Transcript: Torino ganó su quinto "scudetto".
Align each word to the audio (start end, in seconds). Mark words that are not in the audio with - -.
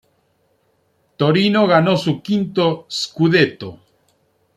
Torino 1.15 1.67
ganó 1.67 1.95
su 1.95 2.23
quinto 2.23 2.85
"scudetto". 2.89 3.77